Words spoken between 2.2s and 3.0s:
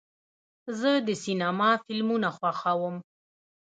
خوښوم.